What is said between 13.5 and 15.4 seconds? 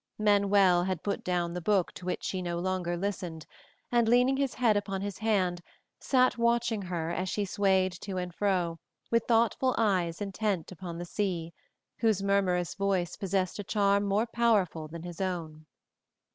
a charm more powerful than his